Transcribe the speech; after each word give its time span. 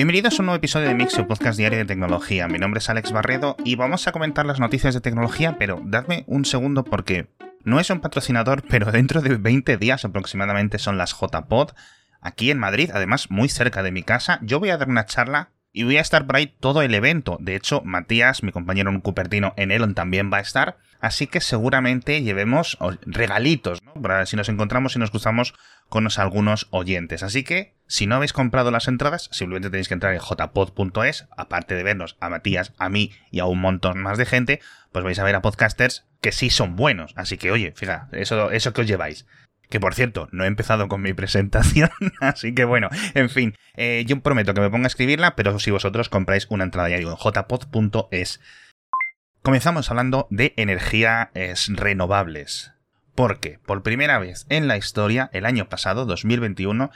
Bienvenidos 0.00 0.38
a 0.38 0.42
un 0.42 0.46
nuevo 0.46 0.56
episodio 0.56 0.88
de 0.88 0.94
Mixio, 0.94 1.26
podcast 1.26 1.58
diario 1.58 1.76
de 1.78 1.84
tecnología. 1.84 2.48
Mi 2.48 2.56
nombre 2.56 2.78
es 2.78 2.88
Alex 2.88 3.12
Barredo 3.12 3.54
y 3.66 3.74
vamos 3.74 4.08
a 4.08 4.12
comentar 4.12 4.46
las 4.46 4.58
noticias 4.58 4.94
de 4.94 5.02
tecnología, 5.02 5.56
pero 5.58 5.82
dadme 5.84 6.24
un 6.26 6.46
segundo 6.46 6.84
porque 6.84 7.28
no 7.64 7.78
es 7.78 7.90
un 7.90 8.00
patrocinador, 8.00 8.62
pero 8.70 8.92
dentro 8.92 9.20
de 9.20 9.36
20 9.36 9.76
días 9.76 10.06
aproximadamente 10.06 10.78
son 10.78 10.96
las 10.96 11.12
JPod, 11.12 11.72
aquí 12.22 12.50
en 12.50 12.58
Madrid, 12.58 12.90
además 12.94 13.30
muy 13.30 13.50
cerca 13.50 13.82
de 13.82 13.92
mi 13.92 14.02
casa. 14.02 14.38
Yo 14.40 14.58
voy 14.58 14.70
a 14.70 14.78
dar 14.78 14.88
una 14.88 15.04
charla 15.04 15.50
y 15.70 15.82
voy 15.82 15.98
a 15.98 16.00
estar 16.00 16.26
por 16.26 16.36
ahí 16.36 16.46
todo 16.46 16.80
el 16.80 16.94
evento. 16.94 17.36
De 17.38 17.54
hecho, 17.54 17.82
Matías, 17.84 18.42
mi 18.42 18.52
compañero 18.52 18.88
en 18.88 19.02
Cupertino 19.02 19.52
en 19.58 19.70
Elon, 19.70 19.94
también 19.94 20.30
va 20.32 20.38
a 20.38 20.40
estar. 20.40 20.78
Así 21.00 21.26
que 21.26 21.40
seguramente 21.40 22.22
llevemos 22.22 22.78
regalitos, 23.06 23.82
¿no? 23.82 23.94
Para 23.94 24.26
si 24.26 24.36
nos 24.36 24.48
encontramos 24.48 24.96
y 24.96 24.98
nos 24.98 25.10
cruzamos 25.10 25.54
con 25.88 26.08
algunos 26.16 26.68
oyentes. 26.70 27.22
Así 27.22 27.42
que, 27.42 27.74
si 27.86 28.06
no 28.06 28.14
habéis 28.14 28.32
comprado 28.32 28.70
las 28.70 28.88
entradas, 28.88 29.28
simplemente 29.32 29.70
tenéis 29.70 29.88
que 29.88 29.94
entrar 29.94 30.14
en 30.14 30.20
jpod.es, 30.20 31.26
aparte 31.36 31.74
de 31.74 31.82
vernos 31.82 32.16
a 32.20 32.30
Matías, 32.30 32.72
a 32.78 32.88
mí 32.88 33.12
y 33.30 33.40
a 33.40 33.46
un 33.46 33.60
montón 33.60 34.00
más 34.00 34.16
de 34.16 34.26
gente, 34.26 34.60
pues 34.92 35.04
vais 35.04 35.18
a 35.18 35.24
ver 35.24 35.34
a 35.34 35.42
podcasters 35.42 36.06
que 36.20 36.32
sí 36.32 36.50
son 36.50 36.76
buenos. 36.76 37.12
Así 37.16 37.36
que, 37.38 37.50
oye, 37.50 37.72
fija, 37.74 38.08
eso, 38.12 38.50
eso 38.50 38.72
que 38.72 38.82
os 38.82 38.86
lleváis. 38.86 39.26
Que 39.68 39.80
por 39.80 39.94
cierto, 39.94 40.28
no 40.32 40.44
he 40.44 40.48
empezado 40.48 40.88
con 40.88 41.00
mi 41.02 41.12
presentación, 41.14 41.90
así 42.20 42.54
que 42.54 42.64
bueno, 42.64 42.88
en 43.14 43.30
fin, 43.30 43.54
eh, 43.74 44.04
yo 44.06 44.20
prometo 44.20 44.52
que 44.54 44.60
me 44.60 44.70
ponga 44.70 44.86
a 44.86 44.88
escribirla, 44.88 45.34
pero 45.36 45.58
si 45.58 45.70
vosotros 45.70 46.08
compráis 46.08 46.46
una 46.50 46.64
entrada 46.64 46.88
ya 46.88 46.96
en 46.96 47.06
jpod.es. 47.06 48.40
Comenzamos 49.42 49.90
hablando 49.90 50.26
de 50.28 50.52
energías 50.56 51.30
renovables. 51.68 52.72
Porque, 53.14 53.58
por 53.64 53.82
primera 53.82 54.18
vez 54.18 54.44
en 54.50 54.68
la 54.68 54.76
historia, 54.76 55.30
el 55.32 55.46
año 55.46 55.68
pasado, 55.70 56.04
2021, 56.04 56.90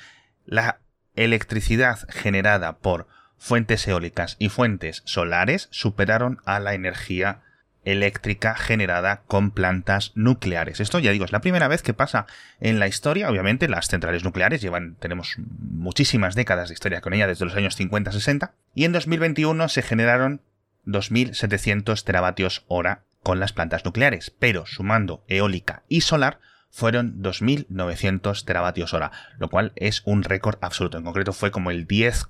la 0.44 0.78
electricidad 1.16 2.00
generada 2.10 2.76
por 2.76 3.06
fuentes 3.38 3.88
eólicas 3.88 4.36
y 4.38 4.50
fuentes 4.50 5.02
solares 5.06 5.68
superaron 5.70 6.40
a 6.44 6.60
la 6.60 6.74
energía 6.74 7.40
eléctrica 7.84 8.54
generada 8.54 9.22
con 9.26 9.50
plantas 9.50 10.12
nucleares. 10.14 10.80
Esto 10.80 10.98
ya 10.98 11.12
digo, 11.12 11.24
es 11.24 11.32
la 11.32 11.40
primera 11.40 11.68
vez 11.68 11.82
que 11.82 11.94
pasa 11.94 12.26
en 12.60 12.78
la 12.78 12.88
historia. 12.88 13.30
Obviamente, 13.30 13.68
las 13.68 13.88
centrales 13.88 14.22
nucleares 14.22 14.60
llevan, 14.60 14.96
tenemos 14.96 15.36
muchísimas 15.38 16.34
décadas 16.34 16.68
de 16.68 16.74
historia 16.74 17.00
con 17.00 17.14
ella 17.14 17.26
desde 17.26 17.46
los 17.46 17.56
años 17.56 17.78
50-60. 17.78 18.52
Y 18.74 18.84
en 18.84 18.92
2021 18.92 19.68
se 19.68 19.82
generaron 19.82 20.42
2.700 20.86 22.04
teravatios 22.04 22.64
hora 22.68 23.04
con 23.22 23.40
las 23.40 23.52
plantas 23.52 23.84
nucleares, 23.84 24.30
pero 24.38 24.66
sumando 24.66 25.24
eólica 25.28 25.82
y 25.88 26.02
solar 26.02 26.40
fueron 26.70 27.22
2.900 27.22 28.44
teravatios 28.44 28.94
hora, 28.94 29.12
lo 29.38 29.48
cual 29.48 29.72
es 29.76 30.02
un 30.04 30.24
récord 30.24 30.58
absoluto. 30.60 30.98
En 30.98 31.04
concreto 31.04 31.32
fue 31.32 31.52
como 31.52 31.70
el 31.70 31.86
10, 31.86 32.26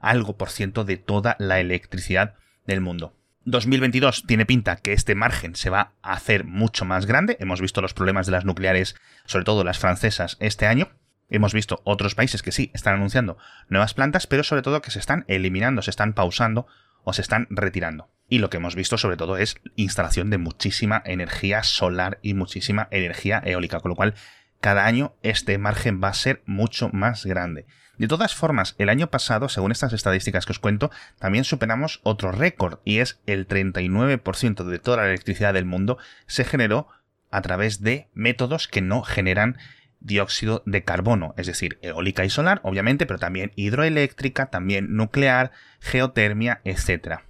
algo 0.00 0.36
por 0.36 0.50
ciento 0.50 0.84
de 0.84 0.98
toda 0.98 1.34
la 1.38 1.58
electricidad 1.58 2.34
del 2.66 2.82
mundo. 2.82 3.14
2022 3.46 4.24
tiene 4.26 4.44
pinta 4.44 4.76
que 4.76 4.92
este 4.92 5.14
margen 5.14 5.56
se 5.56 5.70
va 5.70 5.92
a 6.02 6.12
hacer 6.12 6.44
mucho 6.44 6.84
más 6.84 7.06
grande. 7.06 7.38
Hemos 7.40 7.62
visto 7.62 7.80
los 7.80 7.94
problemas 7.94 8.26
de 8.26 8.32
las 8.32 8.44
nucleares, 8.44 8.94
sobre 9.24 9.46
todo 9.46 9.64
las 9.64 9.78
francesas, 9.78 10.36
este 10.40 10.66
año. 10.66 10.90
Hemos 11.30 11.54
visto 11.54 11.80
otros 11.84 12.14
países 12.14 12.42
que 12.42 12.52
sí 12.52 12.70
están 12.74 12.94
anunciando 12.94 13.38
nuevas 13.68 13.94
plantas, 13.94 14.26
pero 14.26 14.44
sobre 14.44 14.60
todo 14.60 14.82
que 14.82 14.90
se 14.90 14.98
están 14.98 15.24
eliminando, 15.28 15.80
se 15.80 15.90
están 15.90 16.12
pausando 16.12 16.66
o 17.04 17.12
se 17.12 17.22
están 17.22 17.46
retirando. 17.50 18.08
Y 18.28 18.38
lo 18.38 18.50
que 18.50 18.58
hemos 18.58 18.74
visto 18.74 18.98
sobre 18.98 19.16
todo 19.16 19.38
es 19.38 19.56
instalación 19.76 20.30
de 20.30 20.38
muchísima 20.38 21.02
energía 21.06 21.62
solar 21.62 22.18
y 22.22 22.34
muchísima 22.34 22.88
energía 22.90 23.42
eólica, 23.44 23.80
con 23.80 23.90
lo 23.90 23.96
cual 23.96 24.14
cada 24.60 24.86
año 24.86 25.14
este 25.22 25.56
margen 25.58 26.02
va 26.02 26.08
a 26.08 26.14
ser 26.14 26.42
mucho 26.44 26.90
más 26.92 27.24
grande. 27.24 27.66
De 27.96 28.06
todas 28.06 28.34
formas, 28.34 28.76
el 28.78 28.90
año 28.90 29.08
pasado, 29.08 29.48
según 29.48 29.72
estas 29.72 29.92
estadísticas 29.92 30.46
que 30.46 30.52
os 30.52 30.60
cuento, 30.60 30.90
también 31.18 31.44
superamos 31.44 32.00
otro 32.04 32.30
récord 32.30 32.78
y 32.84 32.98
es 32.98 33.20
el 33.26 33.48
39% 33.48 34.64
de 34.64 34.78
toda 34.78 34.98
la 34.98 35.08
electricidad 35.08 35.54
del 35.54 35.64
mundo 35.64 35.98
se 36.26 36.44
generó 36.44 36.86
a 37.30 37.42
través 37.42 37.82
de 37.82 38.08
métodos 38.14 38.68
que 38.68 38.82
no 38.82 39.02
generan 39.02 39.58
dióxido 40.00 40.62
de 40.66 40.84
carbono, 40.84 41.34
es 41.36 41.46
decir, 41.46 41.78
eólica 41.82 42.24
y 42.24 42.30
solar, 42.30 42.60
obviamente, 42.62 43.06
pero 43.06 43.18
también 43.18 43.52
hidroeléctrica, 43.56 44.46
también 44.46 44.96
nuclear, 44.96 45.52
geotermia, 45.80 46.60
etc. 46.64 47.20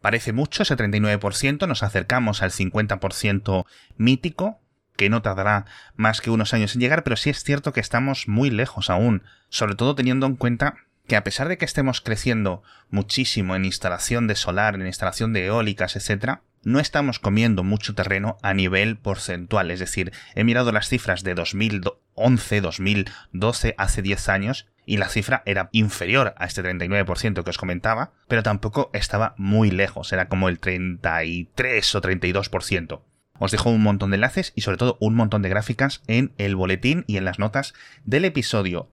Parece 0.00 0.32
mucho 0.32 0.62
ese 0.62 0.76
39%, 0.76 1.66
nos 1.66 1.82
acercamos 1.82 2.42
al 2.42 2.50
50% 2.50 3.66
mítico, 3.96 4.60
que 4.96 5.08
no 5.08 5.22
tardará 5.22 5.64
más 5.96 6.20
que 6.20 6.30
unos 6.30 6.54
años 6.54 6.74
en 6.74 6.80
llegar, 6.80 7.02
pero 7.02 7.16
sí 7.16 7.30
es 7.30 7.42
cierto 7.42 7.72
que 7.72 7.80
estamos 7.80 8.28
muy 8.28 8.50
lejos 8.50 8.90
aún, 8.90 9.22
sobre 9.48 9.74
todo 9.74 9.94
teniendo 9.94 10.26
en 10.26 10.36
cuenta 10.36 10.76
que 11.06 11.16
a 11.16 11.24
pesar 11.24 11.48
de 11.48 11.58
que 11.58 11.64
estemos 11.64 12.00
creciendo 12.00 12.62
muchísimo 12.90 13.56
en 13.56 13.64
instalación 13.64 14.26
de 14.26 14.36
solar, 14.36 14.74
en 14.74 14.86
instalación 14.86 15.32
de 15.32 15.46
eólicas, 15.46 15.96
etc., 15.96 16.40
no 16.64 16.80
estamos 16.80 17.18
comiendo 17.18 17.64
mucho 17.64 17.94
terreno 17.94 18.38
a 18.42 18.54
nivel 18.54 18.96
porcentual. 18.96 19.70
Es 19.70 19.80
decir, 19.80 20.12
he 20.34 20.44
mirado 20.44 20.72
las 20.72 20.88
cifras 20.88 21.22
de 21.22 21.34
2011, 21.34 22.60
2012, 22.60 23.74
hace 23.78 24.02
10 24.02 24.28
años, 24.28 24.66
y 24.84 24.96
la 24.96 25.08
cifra 25.08 25.42
era 25.46 25.68
inferior 25.72 26.34
a 26.36 26.46
este 26.46 26.62
39% 26.62 27.44
que 27.44 27.50
os 27.50 27.58
comentaba, 27.58 28.12
pero 28.28 28.42
tampoco 28.42 28.90
estaba 28.92 29.34
muy 29.36 29.70
lejos, 29.70 30.12
era 30.12 30.28
como 30.28 30.48
el 30.48 30.58
33 30.58 31.94
o 31.94 32.00
32%. 32.00 33.02
Os 33.38 33.50
dejo 33.50 33.70
un 33.70 33.82
montón 33.82 34.10
de 34.10 34.16
enlaces 34.16 34.52
y 34.54 34.60
sobre 34.60 34.76
todo 34.76 34.98
un 35.00 35.14
montón 35.14 35.42
de 35.42 35.48
gráficas 35.48 36.02
en 36.06 36.32
el 36.38 36.54
boletín 36.54 37.04
y 37.06 37.16
en 37.16 37.24
las 37.24 37.38
notas 37.38 37.74
del 38.04 38.24
episodio. 38.24 38.90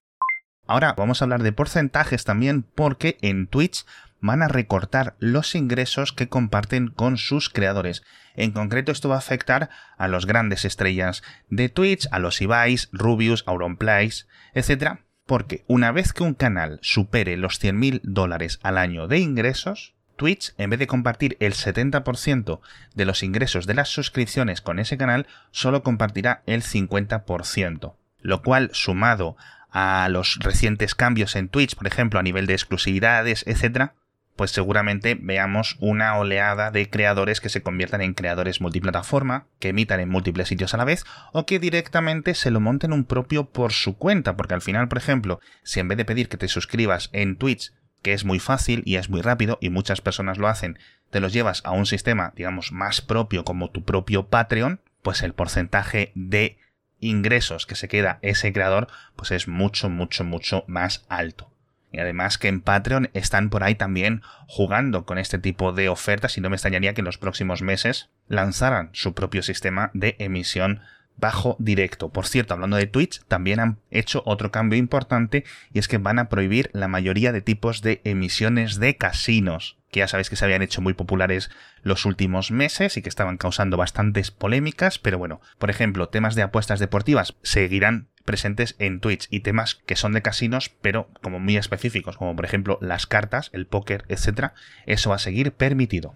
Ahora 0.66 0.94
vamos 0.96 1.20
a 1.20 1.24
hablar 1.24 1.42
de 1.42 1.52
porcentajes 1.52 2.24
también 2.24 2.62
porque 2.62 3.18
en 3.22 3.46
Twitch 3.48 3.84
van 4.20 4.42
a 4.42 4.48
recortar 4.48 5.16
los 5.18 5.54
ingresos 5.54 6.12
que 6.12 6.28
comparten 6.28 6.88
con 6.88 7.16
sus 7.16 7.48
creadores. 7.48 8.02
En 8.34 8.52
concreto 8.52 8.92
esto 8.92 9.08
va 9.08 9.16
a 9.16 9.18
afectar 9.18 9.70
a 9.96 10.08
los 10.08 10.26
grandes 10.26 10.64
estrellas 10.64 11.22
de 11.48 11.68
Twitch, 11.68 12.06
a 12.10 12.18
los 12.18 12.40
Ibais, 12.40 12.88
Rubius, 12.92 13.44
Auronplays, 13.46 14.28
etc. 14.54 15.00
Porque 15.26 15.64
una 15.66 15.92
vez 15.92 16.12
que 16.12 16.22
un 16.22 16.34
canal 16.34 16.78
supere 16.82 17.36
los 17.36 17.62
100.000 17.62 18.00
dólares 18.02 18.58
al 18.62 18.78
año 18.78 19.08
de 19.08 19.18
ingresos, 19.18 19.94
Twitch, 20.16 20.52
en 20.58 20.68
vez 20.68 20.78
de 20.78 20.86
compartir 20.86 21.38
el 21.40 21.54
70% 21.54 22.60
de 22.94 23.04
los 23.06 23.22
ingresos 23.22 23.66
de 23.66 23.72
las 23.72 23.88
suscripciones 23.88 24.60
con 24.60 24.78
ese 24.78 24.98
canal, 24.98 25.26
solo 25.50 25.82
compartirá 25.82 26.42
el 26.44 26.62
50%. 26.62 27.94
Lo 28.20 28.42
cual, 28.42 28.68
sumado 28.74 29.38
a 29.70 30.08
los 30.10 30.38
recientes 30.40 30.94
cambios 30.94 31.36
en 31.36 31.48
Twitch, 31.48 31.74
por 31.74 31.86
ejemplo, 31.86 32.20
a 32.20 32.22
nivel 32.22 32.46
de 32.46 32.52
exclusividades, 32.52 33.44
etc., 33.46 33.92
pues 34.36 34.50
seguramente 34.50 35.18
veamos 35.20 35.76
una 35.80 36.16
oleada 36.16 36.70
de 36.70 36.88
creadores 36.88 37.40
que 37.40 37.48
se 37.48 37.62
conviertan 37.62 38.00
en 38.00 38.14
creadores 38.14 38.60
multiplataforma, 38.60 39.46
que 39.58 39.68
emitan 39.68 40.00
en 40.00 40.08
múltiples 40.08 40.48
sitios 40.48 40.72
a 40.74 40.76
la 40.76 40.84
vez, 40.84 41.04
o 41.32 41.46
que 41.46 41.58
directamente 41.58 42.34
se 42.34 42.50
lo 42.50 42.60
monten 42.60 42.92
un 42.92 43.04
propio 43.04 43.50
por 43.50 43.72
su 43.72 43.96
cuenta, 43.96 44.36
porque 44.36 44.54
al 44.54 44.62
final, 44.62 44.88
por 44.88 44.98
ejemplo, 44.98 45.40
si 45.62 45.80
en 45.80 45.88
vez 45.88 45.98
de 45.98 46.04
pedir 46.04 46.28
que 46.28 46.38
te 46.38 46.48
suscribas 46.48 47.10
en 47.12 47.36
Twitch 47.36 47.72
que 48.02 48.12
es 48.12 48.24
muy 48.24 48.38
fácil 48.38 48.82
y 48.86 48.96
es 48.96 49.10
muy 49.10 49.20
rápido 49.20 49.58
y 49.60 49.70
muchas 49.70 50.00
personas 50.00 50.38
lo 50.38 50.48
hacen, 50.48 50.78
te 51.10 51.20
los 51.20 51.32
llevas 51.32 51.62
a 51.64 51.72
un 51.72 51.86
sistema, 51.86 52.32
digamos, 52.36 52.72
más 52.72 53.00
propio 53.00 53.44
como 53.44 53.70
tu 53.70 53.84
propio 53.84 54.28
Patreon, 54.28 54.80
pues 55.02 55.22
el 55.22 55.34
porcentaje 55.34 56.12
de 56.14 56.58
ingresos 56.98 57.66
que 57.66 57.74
se 57.74 57.88
queda 57.88 58.18
ese 58.22 58.52
creador, 58.52 58.88
pues 59.16 59.30
es 59.30 59.48
mucho, 59.48 59.88
mucho, 59.88 60.24
mucho 60.24 60.64
más 60.66 61.04
alto. 61.08 61.49
Y 61.92 61.98
además 61.98 62.38
que 62.38 62.48
en 62.48 62.60
Patreon 62.60 63.10
están 63.14 63.50
por 63.50 63.64
ahí 63.64 63.74
también 63.74 64.22
jugando 64.46 65.04
con 65.04 65.18
este 65.18 65.38
tipo 65.38 65.72
de 65.72 65.88
ofertas 65.88 66.36
y 66.38 66.40
no 66.40 66.50
me 66.50 66.56
extrañaría 66.56 66.94
que 66.94 67.00
en 67.00 67.06
los 67.06 67.18
próximos 67.18 67.62
meses 67.62 68.10
lanzaran 68.28 68.90
su 68.92 69.14
propio 69.14 69.42
sistema 69.42 69.90
de 69.92 70.16
emisión 70.18 70.80
bajo 71.16 71.56
directo. 71.58 72.08
Por 72.08 72.26
cierto, 72.26 72.54
hablando 72.54 72.76
de 72.76 72.86
Twitch, 72.86 73.22
también 73.28 73.60
han 73.60 73.78
hecho 73.90 74.22
otro 74.24 74.50
cambio 74.50 74.78
importante 74.78 75.44
y 75.72 75.78
es 75.78 75.88
que 75.88 75.98
van 75.98 76.18
a 76.18 76.28
prohibir 76.28 76.70
la 76.72 76.88
mayoría 76.88 77.32
de 77.32 77.42
tipos 77.42 77.82
de 77.82 78.00
emisiones 78.04 78.78
de 78.78 78.96
casinos, 78.96 79.76
que 79.90 80.00
ya 80.00 80.08
sabéis 80.08 80.30
que 80.30 80.36
se 80.36 80.44
habían 80.44 80.62
hecho 80.62 80.80
muy 80.80 80.94
populares 80.94 81.50
los 81.82 82.04
últimos 82.04 82.50
meses 82.50 82.96
y 82.96 83.02
que 83.02 83.08
estaban 83.08 83.36
causando 83.36 83.76
bastantes 83.76 84.30
polémicas, 84.30 84.98
pero 84.98 85.18
bueno, 85.18 85.40
por 85.58 85.70
ejemplo, 85.70 86.08
temas 86.08 86.34
de 86.34 86.42
apuestas 86.42 86.80
deportivas 86.80 87.34
seguirán 87.42 88.08
presentes 88.24 88.76
en 88.78 89.00
Twitch 89.00 89.26
y 89.30 89.40
temas 89.40 89.74
que 89.74 89.96
son 89.96 90.12
de 90.12 90.22
casinos, 90.22 90.70
pero 90.80 91.08
como 91.22 91.40
muy 91.40 91.56
específicos, 91.56 92.16
como 92.16 92.36
por 92.36 92.44
ejemplo 92.44 92.78
las 92.80 93.06
cartas, 93.06 93.50
el 93.52 93.66
póker, 93.66 94.04
etcétera, 94.08 94.54
eso 94.86 95.10
va 95.10 95.16
a 95.16 95.20
seguir 95.20 95.52
permitido. 95.52 96.14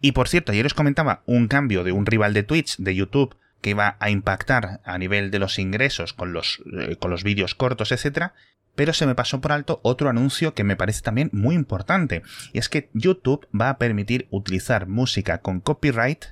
Y 0.00 0.12
por 0.12 0.28
cierto, 0.28 0.52
ayer 0.52 0.66
os 0.66 0.74
comentaba 0.74 1.22
un 1.24 1.48
cambio 1.48 1.84
de 1.84 1.92
un 1.92 2.04
rival 2.04 2.34
de 2.34 2.42
Twitch, 2.42 2.76
de 2.76 2.94
YouTube, 2.94 3.36
que 3.62 3.72
va 3.72 3.96
a 3.98 4.10
impactar 4.10 4.82
a 4.84 4.98
nivel 4.98 5.30
de 5.30 5.38
los 5.38 5.58
ingresos 5.58 6.12
con 6.12 6.34
los, 6.34 6.62
eh, 6.78 6.96
con 6.96 7.10
los 7.10 7.24
vídeos 7.24 7.54
cortos, 7.54 7.92
etcétera, 7.92 8.34
pero 8.74 8.92
se 8.92 9.06
me 9.06 9.14
pasó 9.14 9.40
por 9.40 9.52
alto 9.52 9.80
otro 9.82 10.08
anuncio 10.08 10.54
que 10.54 10.64
me 10.64 10.76
parece 10.76 11.02
también 11.02 11.30
muy 11.32 11.54
importante, 11.54 12.22
y 12.52 12.58
es 12.58 12.68
que 12.68 12.90
YouTube 12.92 13.46
va 13.58 13.70
a 13.70 13.78
permitir 13.78 14.26
utilizar 14.30 14.86
música 14.86 15.38
con 15.38 15.60
copyright 15.60 16.24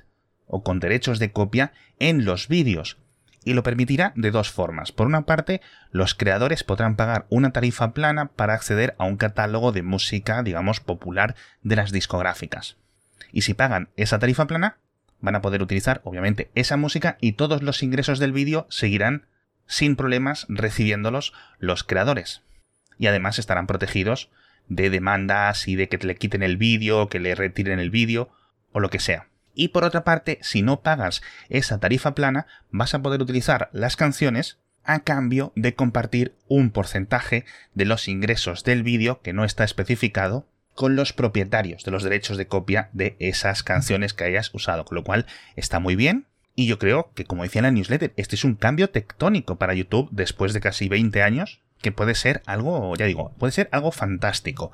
o 0.47 0.63
con 0.63 0.79
derechos 0.79 1.19
de 1.19 1.31
copia 1.31 1.73
en 1.99 2.25
los 2.25 2.47
vídeos. 2.47 2.97
y 3.45 3.53
lo 3.53 3.63
permitirá 3.63 4.13
de 4.15 4.31
dos 4.31 4.51
formas. 4.51 4.91
Por 4.91 5.07
una 5.07 5.25
parte, 5.25 5.61
los 5.91 6.15
creadores 6.15 6.63
podrán 6.63 6.95
pagar 6.95 7.25
una 7.29 7.51
tarifa 7.51 7.93
plana 7.93 8.27
para 8.27 8.53
acceder 8.53 8.95
a 8.97 9.05
un 9.05 9.17
catálogo 9.17 9.71
de 9.71 9.83
música, 9.83 10.43
digamos, 10.43 10.79
popular 10.79 11.35
de 11.61 11.75
las 11.75 11.91
discográficas. 11.91 12.77
Y 13.31 13.41
si 13.41 13.53
pagan 13.53 13.89
esa 13.97 14.19
tarifa 14.19 14.47
plana, 14.47 14.77
van 15.19 15.35
a 15.35 15.41
poder 15.41 15.61
utilizar, 15.61 16.01
obviamente, 16.03 16.51
esa 16.55 16.77
música 16.77 17.17
y 17.19 17.33
todos 17.33 17.63
los 17.63 17.83
ingresos 17.83 18.19
del 18.19 18.33
vídeo 18.33 18.67
seguirán 18.69 19.25
sin 19.67 19.95
problemas 19.95 20.45
recibiéndolos 20.49 21.33
los 21.59 21.83
creadores. 21.83 22.41
Y 22.97 23.07
además 23.07 23.39
estarán 23.39 23.67
protegidos 23.67 24.29
de 24.67 24.89
demandas 24.89 25.67
y 25.67 25.75
de 25.75 25.89
que 25.89 25.97
le 26.05 26.15
quiten 26.15 26.43
el 26.43 26.57
vídeo, 26.57 27.09
que 27.09 27.19
le 27.19 27.35
retiren 27.35 27.79
el 27.79 27.89
vídeo 27.89 28.29
o 28.71 28.79
lo 28.79 28.89
que 28.89 28.99
sea. 28.99 29.27
Y 29.53 29.69
por 29.69 29.83
otra 29.83 30.03
parte, 30.03 30.39
si 30.41 30.61
no 30.61 30.81
pagas 30.81 31.21
esa 31.49 31.79
tarifa 31.79 32.15
plana, 32.15 32.47
vas 32.71 32.93
a 32.93 33.01
poder 33.01 33.21
utilizar 33.21 33.69
las 33.71 33.95
canciones 33.95 34.57
a 34.83 34.99
cambio 34.99 35.53
de 35.55 35.75
compartir 35.75 36.35
un 36.47 36.71
porcentaje 36.71 37.45
de 37.73 37.85
los 37.85 38.07
ingresos 38.07 38.63
del 38.63 38.83
vídeo 38.83 39.21
que 39.21 39.33
no 39.33 39.45
está 39.45 39.63
especificado 39.63 40.47
con 40.73 40.95
los 40.95 41.13
propietarios 41.13 41.83
de 41.83 41.91
los 41.91 42.03
derechos 42.03 42.37
de 42.37 42.47
copia 42.47 42.89
de 42.93 43.15
esas 43.19 43.63
canciones 43.63 44.13
que 44.13 44.23
hayas 44.23 44.53
usado, 44.53 44.85
con 44.85 44.95
lo 44.95 45.03
cual 45.03 45.25
está 45.55 45.79
muy 45.79 45.95
bien. 45.95 46.25
Y 46.55 46.67
yo 46.67 46.77
creo 46.77 47.11
que, 47.15 47.25
como 47.25 47.43
decía 47.43 47.59
en 47.59 47.63
la 47.63 47.71
newsletter, 47.71 48.13
este 48.15 48.35
es 48.35 48.43
un 48.43 48.55
cambio 48.55 48.89
tectónico 48.89 49.57
para 49.57 49.73
YouTube 49.73 50.09
después 50.11 50.53
de 50.53 50.59
casi 50.59 50.87
20 50.87 51.23
años, 51.23 51.61
que 51.81 51.91
puede 51.91 52.15
ser 52.15 52.43
algo, 52.45 52.95
ya 52.95 53.05
digo, 53.05 53.33
puede 53.39 53.51
ser 53.51 53.69
algo 53.71 53.91
fantástico. 53.91 54.71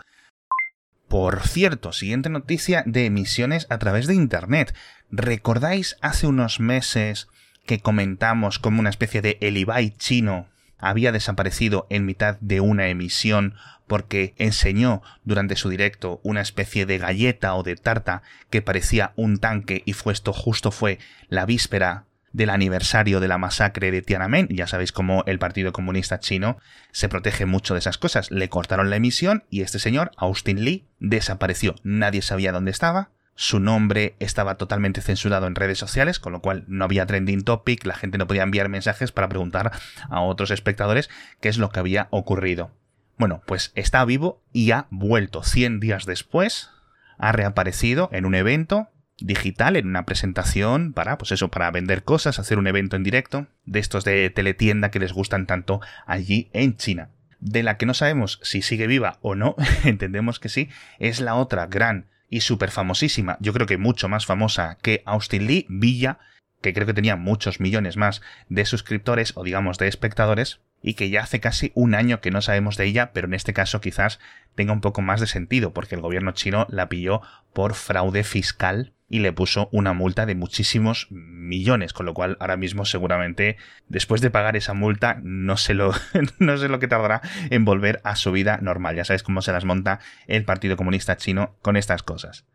Por 1.07 1.41
cierto, 1.47 1.91
siguiente 1.91 2.29
noticia 2.29 2.83
de 2.85 3.05
emisiones 3.05 3.65
a 3.69 3.79
través 3.79 4.07
de 4.07 4.13
Internet. 4.13 4.75
¿Recordáis 5.09 5.97
hace 6.01 6.27
unos 6.27 6.59
meses 6.59 7.27
que 7.65 7.79
comentamos 7.79 8.59
como 8.59 8.79
una 8.79 8.89
especie 8.89 9.21
de 9.21 9.37
Elibai 9.41 9.91
chino 9.97 10.47
había 10.79 11.11
desaparecido 11.11 11.87
en 11.89 12.05
mitad 12.05 12.37
de 12.39 12.61
una 12.61 12.87
emisión 12.87 13.55
porque 13.87 14.33
enseñó 14.37 15.01
durante 15.23 15.55
su 15.55 15.69
directo 15.69 16.19
una 16.23 16.41
especie 16.41 16.85
de 16.85 16.99
galleta 16.99 17.55
o 17.55 17.63
de 17.63 17.75
tarta 17.75 18.21
que 18.49 18.61
parecía 18.61 19.13
un 19.15 19.39
tanque 19.39 19.81
y 19.85 19.93
fue 19.93 20.13
esto 20.13 20.31
justo 20.31 20.71
fue 20.71 20.99
la 21.27 21.45
víspera 21.45 22.05
del 22.31 22.49
aniversario 22.51 23.19
de 23.19 23.27
la 23.27 23.37
masacre 23.37 23.91
de 23.91 24.01
Tiananmen. 24.01 24.47
Ya 24.49 24.67
sabéis 24.67 24.91
cómo 24.91 25.23
el 25.25 25.39
Partido 25.39 25.73
Comunista 25.73 26.19
Chino 26.19 26.57
se 26.91 27.09
protege 27.09 27.45
mucho 27.45 27.73
de 27.73 27.79
esas 27.79 27.97
cosas. 27.97 28.31
Le 28.31 28.49
cortaron 28.49 28.89
la 28.89 28.97
emisión 28.97 29.43
y 29.49 29.61
este 29.61 29.79
señor, 29.79 30.11
Austin 30.17 30.63
Lee, 30.63 30.85
desapareció. 30.99 31.75
Nadie 31.83 32.21
sabía 32.21 32.51
dónde 32.51 32.71
estaba. 32.71 33.09
Su 33.41 33.61
nombre 33.61 34.17
estaba 34.19 34.57
totalmente 34.57 34.99
censurado 34.99 35.47
en 35.47 35.55
redes 35.55 35.77
sociales, 35.77 36.19
con 36.19 36.33
lo 36.33 36.41
cual 36.41 36.65
no 36.67 36.83
había 36.83 37.05
trending 37.05 37.45
topic, 37.45 37.85
la 37.85 37.95
gente 37.95 38.17
no 38.17 38.27
podía 38.27 38.43
enviar 38.43 38.67
mensajes 38.67 39.13
para 39.13 39.29
preguntar 39.29 39.71
a 40.09 40.19
otros 40.19 40.51
espectadores 40.51 41.09
qué 41.39 41.47
es 41.47 41.57
lo 41.57 41.69
que 41.69 41.79
había 41.79 42.09
ocurrido. 42.11 42.71
Bueno, 43.17 43.41
pues 43.45 43.71
está 43.75 44.03
vivo 44.03 44.43
y 44.51 44.71
ha 44.71 44.87
vuelto 44.89 45.41
100 45.41 45.79
días 45.79 46.05
después, 46.05 46.69
ha 47.17 47.31
reaparecido 47.31 48.09
en 48.11 48.25
un 48.25 48.35
evento 48.35 48.89
digital 49.19 49.77
en 49.77 49.87
una 49.87 50.05
presentación 50.05 50.91
para, 50.91 51.17
pues 51.17 51.31
eso, 51.31 51.47
para 51.47 51.71
vender 51.71 52.03
cosas, 52.03 52.39
hacer 52.39 52.57
un 52.57 52.67
evento 52.67 52.97
en 52.97 53.03
directo, 53.03 53.47
de 53.63 53.79
estos 53.79 54.03
de 54.03 54.29
teletienda 54.29 54.91
que 54.91 54.99
les 54.99 55.13
gustan 55.13 55.45
tanto 55.45 55.79
allí 56.05 56.49
en 56.51 56.75
China. 56.75 57.07
De 57.39 57.63
la 57.63 57.77
que 57.77 57.85
no 57.85 57.93
sabemos 57.93 58.41
si 58.43 58.61
sigue 58.61 58.85
viva 58.85 59.17
o 59.21 59.35
no, 59.35 59.55
entendemos 59.85 60.41
que 60.41 60.49
sí, 60.49 60.67
es 60.99 61.21
la 61.21 61.35
otra 61.35 61.67
gran 61.67 62.07
y 62.29 62.41
súper 62.41 62.71
famosísima, 62.71 63.37
yo 63.39 63.53
creo 63.53 63.67
que 63.67 63.77
mucho 63.77 64.07
más 64.07 64.25
famosa 64.25 64.77
que 64.81 65.03
Austin 65.05 65.47
Lee, 65.47 65.65
Villa, 65.69 66.19
que 66.61 66.73
creo 66.73 66.85
que 66.85 66.93
tenía 66.93 67.15
muchos 67.15 67.59
millones 67.59 67.97
más 67.97 68.21
de 68.49 68.65
suscriptores 68.65 69.33
o 69.35 69.43
digamos 69.43 69.77
de 69.77 69.87
espectadores, 69.87 70.61
y 70.81 70.93
que 70.93 71.09
ya 71.09 71.23
hace 71.23 71.39
casi 71.39 71.71
un 71.75 71.95
año 71.95 72.21
que 72.21 72.31
no 72.31 72.41
sabemos 72.41 72.77
de 72.77 72.85
ella, 72.85 73.11
pero 73.13 73.27
en 73.27 73.33
este 73.33 73.53
caso 73.53 73.81
quizás 73.81 74.19
tenga 74.55 74.73
un 74.73 74.81
poco 74.81 75.01
más 75.01 75.19
de 75.19 75.27
sentido, 75.27 75.73
porque 75.73 75.95
el 75.95 76.01
gobierno 76.01 76.31
chino 76.31 76.65
la 76.69 76.89
pilló 76.89 77.21
por 77.53 77.73
fraude 77.73 78.23
fiscal 78.23 78.93
y 79.09 79.19
le 79.19 79.33
puso 79.33 79.69
una 79.71 79.93
multa 79.93 80.25
de 80.25 80.35
muchísimos 80.35 81.07
millones, 81.09 81.93
con 81.93 82.05
lo 82.05 82.13
cual 82.13 82.37
ahora 82.39 82.57
mismo 82.57 82.85
seguramente 82.85 83.57
después 83.87 84.21
de 84.21 84.29
pagar 84.29 84.55
esa 84.55 84.73
multa 84.73 85.19
no 85.23 85.57
sé 85.57 85.73
lo, 85.73 85.93
no 86.39 86.55
lo 86.55 86.79
que 86.79 86.87
tardará 86.87 87.21
en 87.49 87.65
volver 87.65 87.99
a 88.03 88.15
su 88.15 88.31
vida 88.31 88.59
normal. 88.61 88.95
Ya 88.95 89.05
sabéis 89.05 89.23
cómo 89.23 89.41
se 89.41 89.51
las 89.51 89.65
monta 89.65 89.99
el 90.27 90.45
Partido 90.45 90.77
Comunista 90.77 91.17
Chino 91.17 91.55
con 91.61 91.75
estas 91.75 92.03
cosas. 92.03 92.45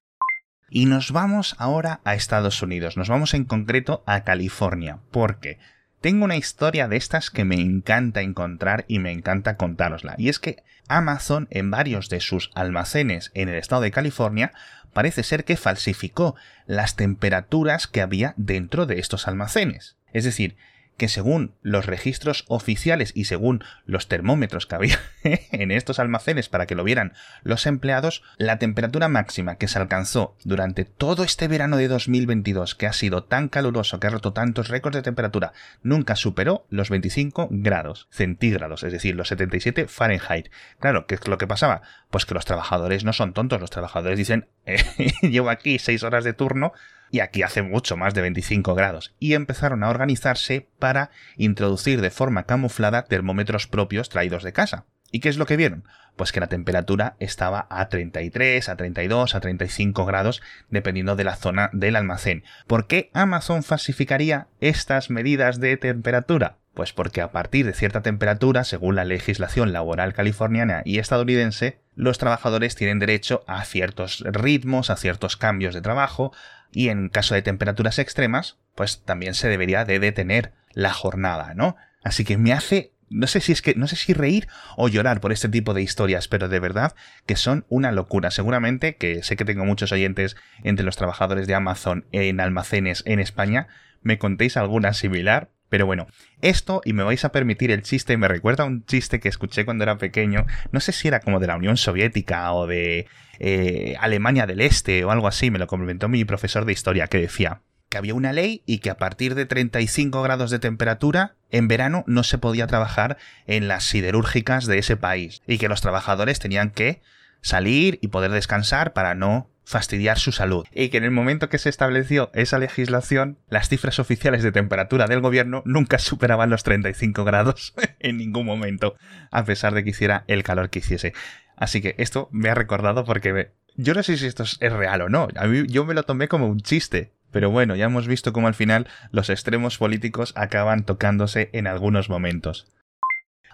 Y 0.71 0.87
nos 0.87 1.13
vamos 1.13 1.55
ahora 1.59 2.01
a 2.05 2.15
Estados 2.15 2.63
Unidos, 2.63 2.97
nos 2.97 3.09
vamos 3.09 3.35
en 3.35 3.45
concreto 3.45 4.03
a 4.07 4.25
California, 4.25 4.99
porque 5.11 5.59
tengo 6.05 6.27
una 6.27 6.37
historia 6.37 6.87
de 6.87 6.99
estas 6.99 7.31
que 7.31 7.47
me 7.47 7.55
encanta 7.55 8.21
encontrar 8.21 8.85
y 8.89 8.99
me 8.99 9.11
encanta 9.11 9.57
contárosla. 9.57 10.17
Y 10.19 10.29
es 10.29 10.39
que 10.39 10.63
Amazon 10.87 11.49
en 11.51 11.71
varios 11.71 12.11
de 12.11 12.21
sus 12.21 12.51
almacenes 12.55 13.31
en 13.33 13.49
el 13.49 13.55
estado 13.55 13.81
de 13.81 13.91
California 13.91 14.53
parece 14.93 15.23
ser 15.23 15.47
que 15.47 15.57
falsificó 15.57 16.37
las 16.67 16.97
temperaturas 16.97 17.87
que 17.87 18.03
había 18.03 18.35
dentro 18.37 18.85
de 18.85 18.99
estos 18.99 19.27
almacenes. 19.27 19.97
Es 20.13 20.25
decir, 20.25 20.59
que 20.97 21.09
según 21.09 21.55
los 21.63 21.87
registros 21.87 22.45
oficiales 22.49 23.13
y 23.15 23.25
según 23.25 23.65
los 23.85 24.09
termómetros 24.09 24.67
que 24.67 24.75
había 24.75 24.99
en 25.25 25.71
estos 25.71 25.99
almacenes 25.99 26.49
para 26.49 26.67
que 26.67 26.75
lo 26.75 26.85
vieran 26.85 27.13
los 27.43 27.67
empleados, 27.67 28.23
la 28.37 28.59
temperatura 28.59 29.09
máxima 29.09 29.57
que 29.57 29.69
se 29.69 29.79
alcanzó 29.79 30.37
durante 30.45 30.85
todo 30.85 31.25
este 31.25 31.49
verano 31.49 31.77
de 31.77 31.89
2022, 31.89 32.75
que 32.75 32.87
ha 32.87 32.93
sido 32.93 33.25
tan 33.25 33.49
caluroso, 33.49 34.01
que 34.01 34.07
ha 34.07 34.11
roto 34.11 34.33
tantos 34.33 34.69
récords 34.69 34.97
de 34.97 35.03
temperatura, 35.03 35.53
nunca 35.83 36.17
superó 36.17 36.67
los 36.71 36.91
25 36.91 37.49
grados 37.51 38.09
centígrados, 38.11 38.83
es 38.83 38.93
decir, 38.93 39.17
los 39.17 39.29
77 39.29 39.89
Fahrenheit. 39.89 40.49
Claro, 40.81 41.07
¿qué 41.07 41.17
es 41.17 41.27
lo 41.27 41.39
que 41.39 41.47
pasaba? 41.47 41.83
Pues 42.11 42.27
que 42.27 42.35
los 42.35 42.45
trabajadores 42.45 43.05
no 43.05 43.13
son 43.13 43.33
tontos, 43.33 43.61
los 43.61 43.71
trabajadores 43.71 44.19
dicen, 44.19 44.49
eh, 44.67 44.83
llevo 45.23 45.51
aquí 45.51 45.79
6 45.79 46.03
horas 46.03 46.25
de 46.25 46.33
turno, 46.33 46.73
y 47.15 47.21
aquí 47.21 47.45
hace 47.45 47.63
mucho 47.63 47.97
más 47.97 48.13
de 48.13 48.23
25 48.23 48.75
grados, 48.75 49.15
y 49.21 49.35
empezaron 49.35 49.85
a 49.85 49.89
organizarse 49.89 50.67
para 50.81 51.11
introducir 51.37 52.01
de 52.01 52.11
forma 52.11 52.43
camuflada 52.43 53.05
termómetros 53.05 53.69
propios 53.69 54.09
traídos 54.09 54.43
de 54.43 54.53
casa. 54.53 54.87
¿Y 55.13 55.21
qué 55.21 55.29
es 55.29 55.37
lo 55.37 55.47
que 55.47 55.57
vieron? 55.57 55.85
Pues 56.17 56.33
que 56.33 56.41
la 56.41 56.49
temperatura 56.49 57.15
estaba 57.21 57.69
a 57.71 57.89
33, 57.89 58.69
a 58.69 58.75
32, 58.75 59.37
a 59.37 59.41
35 59.41 60.05
grados, 60.07 60.43
dependiendo 60.71 61.15
de 61.15 61.23
la 61.23 61.37
zona 61.37 61.71
del 61.73 61.95
almacén. 61.95 62.43
¿Por 62.67 62.89
qué 62.89 63.11
Amazon 63.15 63.63
falsificaría 63.63 64.49
estas 64.59 65.09
medidas 65.09 65.61
de 65.61 65.77
temperatura? 65.77 66.57
Pues 66.75 66.93
porque 66.93 67.21
a 67.21 67.31
partir 67.31 67.65
de 67.65 67.75
cierta 67.75 68.03
temperatura, 68.03 68.65
según 68.65 68.97
la 68.97 69.05
legislación 69.05 69.73
laboral 69.73 70.15
californiana 70.15 70.83
y 70.85 70.99
estadounidense, 70.99 71.79
los 71.95 72.19
trabajadores 72.19 72.75
tienen 72.75 72.99
derecho 72.99 73.45
a 73.47 73.65
ciertos 73.65 74.25
ritmos, 74.27 74.91
a 74.91 74.97
ciertos 74.97 75.37
cambios 75.37 75.75
de 75.75 75.81
trabajo, 75.81 76.33
y 76.75 76.89
en 76.89 77.09
caso 77.09 77.35
de 77.35 77.43
temperaturas 77.43 77.99
extremas, 77.99 78.59
pues 78.75 79.03
también 79.05 79.35
se 79.35 79.49
debería 79.49 79.85
de 79.85 80.01
detener 80.01 80.53
la 80.73 80.93
jornada, 80.93 81.55
¿no? 81.55 81.77
Así 82.03 82.25
que 82.25 82.37
me 82.37 82.53
hace 82.53 82.91
no 83.11 83.27
sé 83.27 83.41
si 83.41 83.53
es 83.53 83.63
que 83.63 83.75
no 83.77 83.87
sé 83.87 83.97
si 83.97 84.13
reír 84.13 84.49
o 84.77 84.89
llorar 84.89 85.21
por 85.21 85.31
este 85.31 85.49
tipo 85.49 85.73
de 85.73 85.83
historias, 85.83 86.27
pero 86.27 86.49
de 86.49 86.59
verdad 86.59 86.95
que 87.27 87.37
son 87.37 87.65
una 87.69 87.93
locura. 87.93 88.31
Seguramente 88.31 88.97
que 88.97 89.23
sé 89.23 89.37
que 89.37 89.45
tengo 89.45 89.65
muchos 89.65 89.93
oyentes 89.93 90.37
entre 90.65 90.85
los 90.85 90.97
trabajadores 90.97 91.47
de 91.47 91.55
Amazon 91.55 92.07
en 92.11 92.41
almacenes 92.41 93.05
en 93.07 93.21
España, 93.21 93.69
me 94.03 94.19
contéis 94.19 94.57
alguna 94.57 94.95
similar, 94.95 95.51
pero 95.69 95.87
bueno, 95.87 96.07
esto, 96.41 96.83
y 96.85 96.93
me 96.93 97.05
vais 97.05 97.25
a 97.25 97.33
permitir 97.33 97.71
el 97.71 97.83
chiste, 97.83 98.17
me 98.17 98.29
recuerda 98.29 98.65
a 98.65 98.67
un 98.67 98.85
chiste 98.85 99.21
que 99.21 99.29
escuché 99.29 99.65
cuando 99.65 99.85
era 99.85 99.99
pequeño, 99.99 100.47
no 100.73 100.81
sé 100.81 100.93
si 100.93 101.09
era 101.09 101.21
como 101.21 101.41
de 101.41 101.47
la 101.47 101.57
Unión 101.57 101.77
Soviética 101.77 102.53
o 102.53 102.67
de 102.67 103.07
eh, 103.39 103.97
Alemania 104.01 104.47
del 104.47 104.61
Este 104.61 105.05
o 105.05 105.11
algo 105.11 105.29
así, 105.29 105.51
me 105.51 105.59
lo 105.59 105.67
comentó 105.67 106.09
mi 106.09 106.25
profesor 106.25 106.65
de 106.65 106.73
historia, 106.73 107.07
que 107.07 107.19
decía 107.19 107.61
que 107.89 107.99
había 107.99 108.15
una 108.15 108.33
ley 108.33 108.63
y 108.67 108.79
que 108.79 108.91
a 108.91 108.97
partir 108.97 109.35
de 109.35 109.47
35 109.47 110.21
grados 110.23 110.51
de 110.51 110.59
temperatura 110.59 111.37
en 111.51 111.69
verano 111.69 112.03
no 112.09 112.25
se 112.25 112.39
podía 112.39 112.67
trabajar 112.67 113.19
en 113.47 113.69
las 113.69 113.85
siderúrgicas 113.85 114.67
de 114.67 114.79
ese 114.79 114.97
país 114.97 115.43
y 115.47 115.59
que 115.59 115.69
los 115.69 115.81
trabajadores 115.81 116.41
tenían 116.41 116.71
que 116.71 117.03
salir 117.41 117.99
y 118.03 118.09
poder 118.09 118.33
descansar 118.33 118.95
para 118.95 119.15
no 119.15 119.49
fastidiar 119.65 120.19
su 120.19 120.33
salud. 120.33 120.67
Y 120.73 120.89
que 120.89 120.99
en 120.99 121.05
el 121.05 121.11
momento 121.11 121.49
que 121.49 121.59
se 121.59 121.69
estableció 121.69 122.31
esa 122.35 122.59
legislación, 122.59 123.39
las 123.49 123.69
cifras 123.69 123.99
oficiales 123.99 124.43
de 124.43 124.53
temperatura 124.53 125.07
del 125.07 125.21
gobierno 125.21 125.63
nunca 125.65 125.99
superaban 125.99 126.51
los 126.51 126.63
35 126.63 127.25
grados 127.25 127.75
en 128.01 128.19
ningún 128.19 128.47
momento, 128.47 128.97
a 129.31 129.45
pesar 129.45 129.75
de 129.75 129.85
que 129.85 129.91
hiciera 129.91 130.25
el 130.27 130.43
calor 130.43 130.71
que 130.71 130.81
hiciese. 130.81 131.15
Así 131.57 131.81
que 131.81 131.95
esto 131.99 132.29
me 132.33 132.49
ha 132.49 132.55
recordado 132.55 133.05
porque 133.05 133.53
yo 133.77 133.95
no 133.95 134.03
sé 134.03 134.17
si 134.17 134.27
esto 134.27 134.43
es 134.43 134.59
real 134.61 135.03
o 135.03 135.09
no. 135.09 135.29
A 135.37 135.47
mí 135.47 135.65
yo 135.69 135.85
me 135.85 135.95
lo 135.95 136.03
tomé 136.03 136.29
como 136.29 136.47
un 136.47 136.61
chiste. 136.61 137.13
Pero 137.35 137.51
bueno, 137.51 137.75
ya 137.75 137.87
hemos 137.87 138.07
visto 138.07 138.33
cómo 138.33 138.47
al 138.47 138.55
final 138.55 138.87
los 139.11 139.29
extremos 139.29 139.77
políticos 139.77 140.33
acaban 140.37 140.85
tocándose 140.85 141.51
en 141.53 141.67
algunos 141.67 142.09
momentos. 142.09 142.69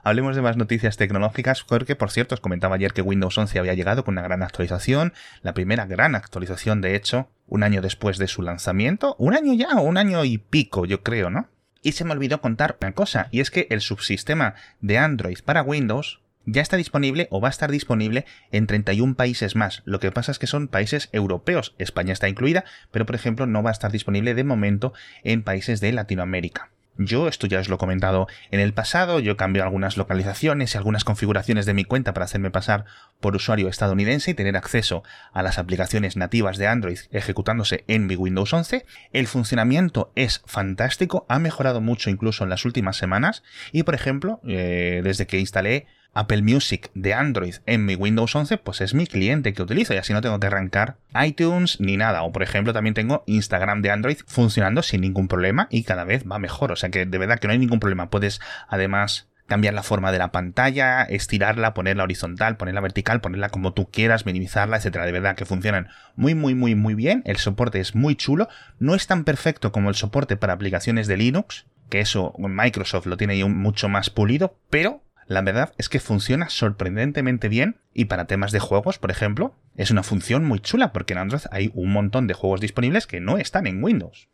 Hablemos 0.03 0.37
de 0.37 0.43
más 0.43 0.59
noticias 0.59 0.99
tecnológicas, 0.99 1.65
porque 1.65 1.97
por 1.97 2.11
cierto 2.11 2.35
os 2.35 2.43
comentaba 2.43 2.75
ayer 2.75 2.93
que 2.93 3.01
Windows 3.01 3.37
11 3.39 3.59
había 3.59 3.75
llegado 3.75 4.05
con 4.05 4.15
una 4.15 4.23
gran 4.23 4.43
actualización, 4.43 5.15
la 5.43 5.55
primera 5.55 5.87
gran 5.87 6.15
actualización 6.15 6.83
de 6.83 6.95
hecho, 6.95 7.31
un 7.47 7.63
año 7.63 7.81
después 7.81 8.19
de 8.19 8.29
su 8.29 8.43
lanzamiento, 8.43 9.15
un 9.19 9.35
año 9.35 9.55
ya, 9.55 9.81
un 9.81 9.97
año 9.97 10.27
y 10.27 10.37
pico 10.39 10.85
yo 10.85 11.03
creo, 11.03 11.31
¿no? 11.31 11.49
Y 11.83 11.93
se 11.93 12.05
me 12.05 12.13
olvidó 12.13 12.43
contar 12.43 12.77
una 12.83 12.93
cosa, 12.93 13.29
y 13.31 13.41
es 13.41 13.51
que 13.51 13.67
el 13.71 13.81
subsistema 13.81 14.55
de 14.81 14.99
Android 14.99 15.39
para 15.43 15.63
Windows 15.63 16.21
ya 16.47 16.63
está 16.63 16.77
disponible 16.77 17.29
o 17.31 17.41
va 17.41 17.49
a 17.49 17.51
estar 17.51 17.71
disponible 17.71 18.25
en 18.53 18.67
31 18.67 19.15
países 19.15 19.57
más. 19.57 19.83
Lo 19.85 20.01
que 20.01 20.11
pasa 20.11 20.33
es 20.33 20.39
que 20.39 20.47
son 20.47 20.69
países 20.69 21.09
europeos. 21.13 21.75
España 21.79 22.13
está 22.13 22.29
incluida, 22.29 22.65
pero 22.91 23.07
por 23.07 23.15
ejemplo 23.15 23.47
no 23.47 23.63
va 23.63 23.71
a 23.71 23.73
estar 23.73 23.93
disponible 23.93 24.35
de 24.35 24.45
momento 24.45 24.93
en 25.23 25.43
países 25.43 25.81
de 25.81 25.93
Latinoamérica. 25.93 26.71
Yo, 27.03 27.29
esto 27.29 27.47
ya 27.47 27.61
os 27.61 27.69
lo 27.71 27.77
he 27.77 27.79
comentado 27.79 28.27
en 28.51 28.61
el 28.61 28.75
pasado, 28.75 29.21
yo 29.21 29.39
cambio 29.39 29.63
algunas 29.63 29.97
localizaciones 29.97 30.75
y 30.75 30.77
algunas 30.77 31.03
configuraciones 31.03 31.65
de 31.65 31.73
mi 31.73 31.85
cuenta 31.85 32.13
para 32.13 32.27
hacerme 32.27 32.51
pasar 32.51 32.85
por 33.21 33.35
usuario 33.35 33.69
estadounidense 33.69 34.33
y 34.33 34.35
tener 34.35 34.55
acceso 34.55 35.03
a 35.33 35.43
las 35.43 35.59
aplicaciones 35.59 36.19
nativas 36.19 36.59
de 36.59 36.67
Android 36.67 36.99
ejecutándose 37.11 37.85
en 37.89 38.07
mi 38.07 38.17
Windows 38.17 38.53
11. 38.53 38.85
El 39.15 39.27
funcionamiento 39.29 40.13
es 40.15 40.43
fantástico, 40.45 41.25
ha 41.31 41.39
mejorado 41.39 41.81
mucho 41.81 42.11
incluso 42.11 42.45
en 42.45 42.51
las 42.51 42.67
últimas 42.67 42.99
semanas 42.99 43.43
y, 43.73 43.85
por 43.85 43.95
ejemplo, 43.95 44.41
eh, 44.47 45.01
desde 45.03 45.27
que 45.27 45.39
instalé 45.39 45.87
Apple 46.13 46.43
Music 46.43 46.91
de 46.95 47.15
Android 47.15 47.57
en 47.67 47.85
mi 47.85 47.95
Windows 47.95 48.35
11, 48.35 48.59
pues 48.59 48.81
es 48.81 48.95
mi 48.95 49.07
cliente 49.07 49.53
que 49.53 49.63
utilizo 49.63 49.95
y 49.95 49.99
así 49.99 50.13
no 50.13 50.21
tengo 50.21 50.41
que 50.41 50.47
arrancar 50.47 50.97
iTunes 51.25 51.81
ni 51.81 51.97
nada. 51.97 52.23
O 52.23 52.33
por 52.33 52.43
ejemplo 52.43 52.73
también 52.73 52.95
tengo 52.95 53.23
Instagram 53.27 53.83
de 53.83 53.91
Android 53.91 54.19
funcionando 54.27 54.83
sin 54.83 55.01
ningún 55.03 55.29
problema 55.29 55.69
y 55.71 55.85
cada 55.85 56.05
vez 56.05 56.25
va 56.31 56.39
mejor. 56.39 56.73
O 56.73 56.77
sea 56.77 56.91
que 56.91 57.07
de 57.07 57.19
verdad 57.19 57.39
que 57.39 57.47
no 57.47 57.53
hay 57.53 57.59
ningún 57.59 57.81
problema. 57.81 58.11
Puedes 58.11 58.41
además 58.69 59.29
cambiar 59.51 59.75
la 59.75 59.83
forma 59.83 60.13
de 60.13 60.19
la 60.19 60.31
pantalla, 60.31 61.03
estirarla, 61.03 61.75
ponerla 61.75 62.05
horizontal, 62.05 62.57
ponerla 62.57 62.81
vertical, 62.81 63.21
ponerla 63.21 63.49
como 63.49 63.73
tú 63.73 63.91
quieras, 63.91 64.25
minimizarla, 64.25 64.77
etcétera. 64.77 65.07
De 65.07 65.13
verdad 65.13 65.35
que 65.35 65.45
funcionan 65.45 65.89
muy, 66.15 66.37
muy, 66.37 66.55
muy, 66.55 66.77
muy 66.77 66.95
bien. 66.95 67.23
El 67.27 67.37
soporte 67.37 67.81
es 67.81 67.97
muy 67.97 68.15
chulo. 68.15 68.49
No 68.79 68.95
es 68.95 69.09
tan 69.09 69.25
perfecto 69.25 69.73
como 69.73 69.89
el 69.89 69.97
soporte 69.97 70.37
para 70.37 70.53
aplicaciones 70.53 71.09
de 71.09 71.17
Linux, 71.17 71.67
que 71.89 71.99
eso 71.99 72.33
Microsoft 72.39 73.07
lo 73.07 73.17
tiene 73.17 73.45
mucho 73.45 73.89
más 73.89 74.09
pulido, 74.09 74.57
pero 74.71 75.03
la 75.31 75.43
verdad 75.43 75.73
es 75.79 75.89
que 75.89 76.01
funciona 76.01 76.49
sorprendentemente 76.49 77.49
bien 77.49 77.77
y 77.95 78.07
para 78.07 78.25
temas 78.25 78.51
de 78.51 78.59
juegos, 78.59 78.99
por 78.99 79.13
ejemplo, 79.13 79.55
es 79.77 79.93
una 79.93 80.03
función 80.03 80.45
muy 80.45 80.59
chula 80.59 80.93
porque 80.93 81.13
en 81.13 81.21
Android 81.21 81.43
hay 81.53 81.71
un 81.73 81.93
montón 81.93 82.27
de 82.27 82.35
juegos 82.35 82.61
disponibles 82.61 83.07
que 83.07 83.21
no 83.21 83.39
están 83.39 83.69
en 83.69 83.81
Windows. 83.81 84.29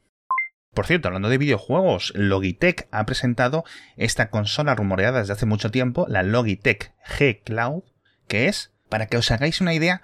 Por 0.72 0.86
cierto, 0.86 1.08
hablando 1.08 1.28
de 1.28 1.36
videojuegos, 1.36 2.14
Logitech 2.16 2.88
ha 2.92 3.04
presentado 3.04 3.64
esta 3.98 4.30
consola 4.30 4.74
rumoreada 4.74 5.18
desde 5.18 5.34
hace 5.34 5.44
mucho 5.44 5.70
tiempo, 5.70 6.06
la 6.08 6.22
Logitech 6.22 6.94
G 7.06 7.42
Cloud, 7.44 7.82
que 8.26 8.48
es, 8.48 8.72
para 8.88 9.04
que 9.04 9.18
os 9.18 9.30
hagáis 9.30 9.60
una 9.60 9.74
idea, 9.74 10.00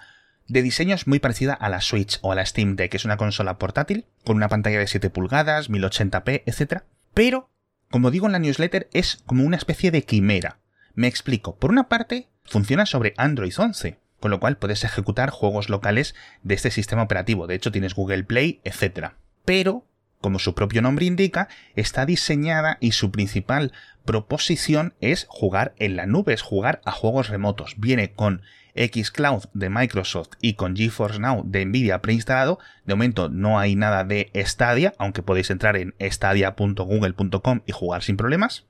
de 0.47 0.61
diseño 0.61 0.93
es 0.93 1.07
muy 1.07 1.17
parecida 1.17 1.55
a 1.55 1.69
la 1.69 1.81
Switch 1.81 2.19
o 2.21 2.31
a 2.31 2.35
la 2.35 2.45
Steam 2.45 2.75
Deck, 2.75 2.91
que 2.91 2.97
es 2.97 3.05
una 3.05 3.17
consola 3.17 3.57
portátil 3.57 4.05
con 4.23 4.35
una 4.35 4.47
pantalla 4.47 4.77
de 4.77 4.85
7 4.85 5.09
pulgadas, 5.09 5.71
1080p, 5.71 6.43
etc. 6.45 6.83
Pero, 7.15 7.49
como 7.89 8.11
digo 8.11 8.27
en 8.27 8.33
la 8.33 8.39
newsletter, 8.39 8.89
es 8.93 9.23
como 9.25 9.43
una 9.43 9.57
especie 9.57 9.89
de 9.89 10.03
quimera. 10.03 10.59
Me 10.95 11.07
explico. 11.07 11.55
Por 11.55 11.71
una 11.71 11.89
parte, 11.89 12.27
funciona 12.45 12.85
sobre 12.85 13.13
Android 13.17 13.53
11, 13.57 13.97
con 14.19 14.29
lo 14.29 14.39
cual 14.39 14.57
puedes 14.57 14.83
ejecutar 14.83 15.31
juegos 15.31 15.69
locales 15.69 16.13
de 16.43 16.53
este 16.53 16.69
sistema 16.69 17.01
operativo. 17.01 17.47
De 17.47 17.55
hecho, 17.55 17.71
tienes 17.71 17.95
Google 17.95 18.23
Play, 18.23 18.61
etc. 18.63 19.13
Pero, 19.43 19.87
como 20.21 20.37
su 20.37 20.53
propio 20.53 20.83
nombre 20.83 21.05
indica, 21.05 21.49
está 21.75 22.05
diseñada 22.05 22.77
y 22.79 22.91
su 22.91 23.11
principal 23.11 23.73
proposición 24.05 24.93
es 25.01 25.25
jugar 25.29 25.73
en 25.77 25.95
la 25.95 26.05
nube, 26.05 26.33
es 26.33 26.43
jugar 26.43 26.81
a 26.85 26.91
juegos 26.91 27.29
remotos. 27.29 27.73
Viene 27.77 28.13
con 28.13 28.43
xCloud 28.75 29.45
de 29.53 29.69
Microsoft 29.69 30.29
y 30.41 30.53
con 30.53 30.75
GeForce 30.75 31.19
Now 31.19 31.43
de 31.43 31.65
Nvidia 31.65 32.01
preinstalado. 32.01 32.59
De 32.85 32.93
momento 32.93 33.29
no 33.29 33.57
hay 33.57 33.75
nada 33.75 34.03
de 34.03 34.31
Stadia, 34.35 34.93
aunque 34.99 35.23
podéis 35.23 35.49
entrar 35.49 35.75
en 35.75 35.95
stadia.google.com 35.99 37.61
y 37.65 37.71
jugar 37.71 38.03
sin 38.03 38.15
problemas 38.15 38.65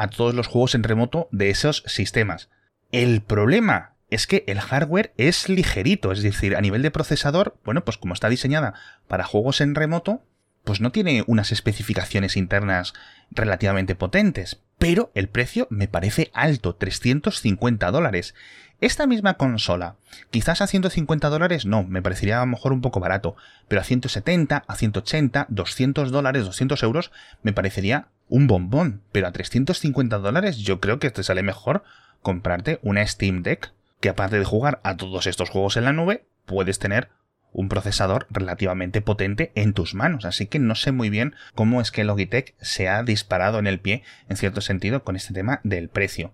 a 0.00 0.08
todos 0.08 0.34
los 0.34 0.46
juegos 0.46 0.74
en 0.74 0.82
remoto 0.82 1.28
de 1.30 1.50
esos 1.50 1.84
sistemas. 1.86 2.48
El 2.90 3.20
problema 3.20 3.96
es 4.08 4.26
que 4.26 4.44
el 4.46 4.58
hardware 4.58 5.12
es 5.18 5.50
ligerito, 5.50 6.10
es 6.10 6.22
decir, 6.22 6.56
a 6.56 6.62
nivel 6.62 6.80
de 6.80 6.90
procesador, 6.90 7.58
bueno, 7.66 7.84
pues 7.84 7.98
como 7.98 8.14
está 8.14 8.30
diseñada 8.30 8.72
para 9.08 9.24
juegos 9.24 9.60
en 9.60 9.74
remoto, 9.74 10.22
pues 10.64 10.80
no 10.80 10.90
tiene 10.90 11.22
unas 11.26 11.52
especificaciones 11.52 12.38
internas 12.38 12.94
relativamente 13.30 13.94
potentes, 13.94 14.62
pero 14.78 15.12
el 15.14 15.28
precio 15.28 15.66
me 15.68 15.86
parece 15.86 16.30
alto, 16.32 16.76
350 16.76 17.90
dólares. 17.90 18.34
Esta 18.80 19.06
misma 19.06 19.34
consola, 19.34 19.96
quizás 20.30 20.62
a 20.62 20.66
150 20.66 21.28
dólares 21.28 21.66
no, 21.66 21.82
me 21.82 22.00
parecería 22.00 22.38
a 22.38 22.40
lo 22.40 22.46
mejor 22.46 22.72
un 22.72 22.80
poco 22.80 22.98
barato, 22.98 23.36
pero 23.68 23.82
a 23.82 23.84
170, 23.84 24.64
a 24.66 24.74
180, 24.74 25.46
200 25.50 26.10
dólares, 26.10 26.46
200 26.46 26.82
euros, 26.82 27.12
me 27.42 27.52
parecería 27.52 28.08
un 28.30 28.46
bombón, 28.46 29.02
pero 29.12 29.26
a 29.26 29.32
350 29.32 30.16
dólares 30.16 30.56
yo 30.56 30.80
creo 30.80 30.98
que 30.98 31.10
te 31.10 31.22
sale 31.22 31.42
mejor 31.42 31.84
comprarte 32.22 32.78
una 32.82 33.06
Steam 33.06 33.42
Deck, 33.42 33.74
que 34.00 34.08
aparte 34.08 34.38
de 34.38 34.46
jugar 34.46 34.80
a 34.82 34.96
todos 34.96 35.26
estos 35.26 35.50
juegos 35.50 35.76
en 35.76 35.84
la 35.84 35.92
nube, 35.92 36.24
puedes 36.46 36.78
tener 36.78 37.10
un 37.52 37.68
procesador 37.68 38.28
relativamente 38.30 39.02
potente 39.02 39.52
en 39.56 39.74
tus 39.74 39.94
manos. 39.94 40.24
Así 40.24 40.46
que 40.46 40.58
no 40.58 40.74
sé 40.74 40.90
muy 40.90 41.10
bien 41.10 41.34
cómo 41.54 41.82
es 41.82 41.90
que 41.90 42.04
Logitech 42.04 42.54
se 42.62 42.88
ha 42.88 43.02
disparado 43.02 43.58
en 43.58 43.66
el 43.66 43.78
pie, 43.78 44.04
en 44.30 44.38
cierto 44.38 44.62
sentido, 44.62 45.04
con 45.04 45.16
este 45.16 45.34
tema 45.34 45.60
del 45.64 45.90
precio. 45.90 46.32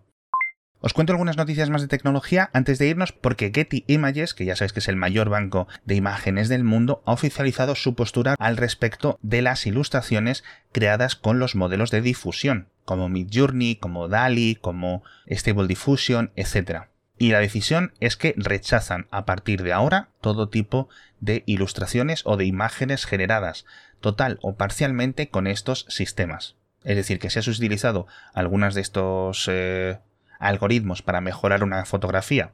Os 0.80 0.92
cuento 0.92 1.12
algunas 1.12 1.38
noticias 1.38 1.70
más 1.70 1.80
de 1.80 1.88
tecnología 1.88 2.50
antes 2.52 2.78
de 2.78 2.86
irnos 2.86 3.12
porque 3.12 3.50
Getty 3.52 3.84
Images, 3.86 4.34
que 4.34 4.44
ya 4.44 4.56
sabéis 4.56 4.74
que 4.74 4.80
es 4.80 4.88
el 4.88 4.96
mayor 4.96 5.30
banco 5.30 5.66
de 5.86 5.94
imágenes 5.94 6.50
del 6.50 6.64
mundo, 6.64 7.02
ha 7.06 7.12
oficializado 7.12 7.74
su 7.74 7.94
postura 7.94 8.34
al 8.38 8.58
respecto 8.58 9.18
de 9.22 9.40
las 9.40 9.66
ilustraciones 9.66 10.44
creadas 10.72 11.16
con 11.16 11.38
los 11.38 11.54
modelos 11.54 11.90
de 11.90 12.02
difusión, 12.02 12.68
como 12.84 13.08
Midjourney, 13.08 13.76
como 13.76 14.08
DALI, 14.08 14.56
como 14.56 15.02
Stable 15.30 15.66
Diffusion, 15.66 16.30
etc. 16.36 16.82
Y 17.16 17.30
la 17.30 17.40
decisión 17.40 17.94
es 18.00 18.18
que 18.18 18.34
rechazan 18.36 19.06
a 19.10 19.24
partir 19.24 19.62
de 19.62 19.72
ahora 19.72 20.10
todo 20.20 20.50
tipo 20.50 20.90
de 21.20 21.42
ilustraciones 21.46 22.20
o 22.26 22.36
de 22.36 22.44
imágenes 22.44 23.06
generadas, 23.06 23.64
total 24.00 24.38
o 24.42 24.56
parcialmente 24.56 25.30
con 25.30 25.46
estos 25.46 25.86
sistemas. 25.88 26.56
Es 26.84 26.96
decir, 26.96 27.18
que 27.18 27.30
si 27.30 27.38
has 27.38 27.48
utilizado 27.48 28.06
algunas 28.34 28.74
de 28.74 28.82
estos 28.82 29.48
eh, 29.50 29.98
algoritmos 30.38 31.02
para 31.02 31.20
mejorar 31.20 31.64
una 31.64 31.84
fotografía 31.84 32.52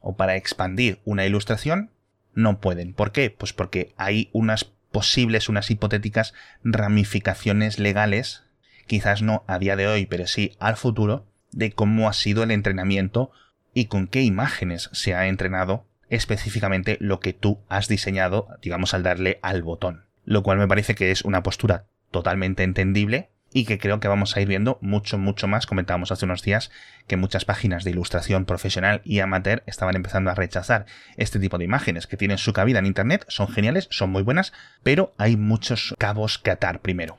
o 0.00 0.16
para 0.16 0.36
expandir 0.36 1.00
una 1.04 1.26
ilustración, 1.26 1.90
no 2.34 2.60
pueden. 2.60 2.94
¿Por 2.94 3.12
qué? 3.12 3.30
Pues 3.30 3.52
porque 3.52 3.94
hay 3.96 4.30
unas 4.32 4.64
posibles, 4.64 5.48
unas 5.48 5.70
hipotéticas 5.70 6.34
ramificaciones 6.62 7.78
legales, 7.78 8.44
quizás 8.86 9.22
no 9.22 9.44
a 9.46 9.58
día 9.58 9.76
de 9.76 9.86
hoy, 9.86 10.06
pero 10.06 10.26
sí 10.26 10.56
al 10.58 10.76
futuro, 10.76 11.26
de 11.50 11.72
cómo 11.72 12.08
ha 12.08 12.12
sido 12.12 12.42
el 12.42 12.50
entrenamiento 12.50 13.30
y 13.74 13.86
con 13.86 14.06
qué 14.06 14.22
imágenes 14.22 14.90
se 14.92 15.14
ha 15.14 15.26
entrenado 15.26 15.86
específicamente 16.08 16.98
lo 17.00 17.20
que 17.20 17.32
tú 17.32 17.60
has 17.68 17.88
diseñado, 17.88 18.48
digamos, 18.60 18.92
al 18.92 19.02
darle 19.02 19.38
al 19.42 19.62
botón. 19.62 20.04
Lo 20.24 20.42
cual 20.42 20.58
me 20.58 20.68
parece 20.68 20.94
que 20.94 21.10
es 21.10 21.22
una 21.22 21.42
postura 21.42 21.86
totalmente 22.10 22.62
entendible 22.62 23.30
y 23.52 23.64
que 23.64 23.78
creo 23.78 24.00
que 24.00 24.08
vamos 24.08 24.36
a 24.36 24.40
ir 24.40 24.48
viendo 24.48 24.78
mucho, 24.80 25.18
mucho 25.18 25.48
más. 25.48 25.66
Comentábamos 25.66 26.12
hace 26.12 26.24
unos 26.24 26.42
días 26.42 26.70
que 27.06 27.16
muchas 27.16 27.44
páginas 27.44 27.84
de 27.84 27.90
ilustración 27.90 28.44
profesional 28.44 29.02
y 29.04 29.20
amateur 29.20 29.62
estaban 29.66 29.96
empezando 29.96 30.30
a 30.30 30.34
rechazar 30.34 30.86
este 31.16 31.38
tipo 31.38 31.58
de 31.58 31.64
imágenes 31.64 32.06
que 32.06 32.16
tienen 32.16 32.38
su 32.38 32.52
cabida 32.52 32.78
en 32.78 32.86
Internet, 32.86 33.24
son 33.28 33.48
geniales, 33.48 33.88
son 33.90 34.10
muy 34.10 34.22
buenas, 34.22 34.52
pero 34.82 35.12
hay 35.18 35.36
muchos 35.36 35.94
cabos 35.98 36.38
que 36.38 36.50
atar 36.50 36.80
primero. 36.80 37.18